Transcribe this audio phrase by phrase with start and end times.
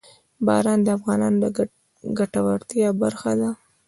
[0.45, 1.45] باران د افغانانو د
[2.17, 3.49] ګټورتیا برخه ده.